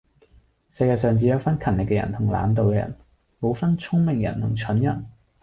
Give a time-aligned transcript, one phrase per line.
[0.71, 2.97] 世界上只有分勤力嘅人同懶惰嘅人，
[3.39, 5.05] 冇分聰明人同蠢人